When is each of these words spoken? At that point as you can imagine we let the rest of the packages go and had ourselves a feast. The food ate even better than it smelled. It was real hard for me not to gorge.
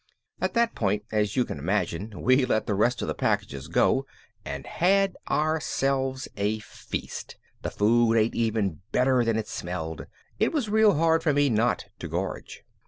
At 0.41 0.55
that 0.55 0.73
point 0.73 1.03
as 1.11 1.35
you 1.35 1.45
can 1.45 1.59
imagine 1.59 2.23
we 2.23 2.43
let 2.43 2.65
the 2.65 2.73
rest 2.73 3.03
of 3.03 3.07
the 3.07 3.13
packages 3.13 3.67
go 3.67 4.07
and 4.43 4.65
had 4.65 5.15
ourselves 5.29 6.27
a 6.35 6.57
feast. 6.57 7.37
The 7.61 7.69
food 7.69 8.15
ate 8.15 8.33
even 8.33 8.81
better 8.91 9.23
than 9.23 9.37
it 9.37 9.47
smelled. 9.47 10.07
It 10.39 10.51
was 10.51 10.69
real 10.69 10.95
hard 10.95 11.21
for 11.21 11.33
me 11.33 11.51
not 11.51 11.85
to 11.99 12.07
gorge. 12.07 12.63